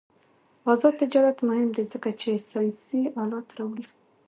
آزاد 0.71 0.93
تجارت 1.01 1.37
مهم 1.49 1.69
دی 1.75 1.83
ځکه 1.93 2.09
چې 2.21 2.29
ساینسي 2.51 3.01
آلات 3.23 3.47
راوړي. 3.57 3.85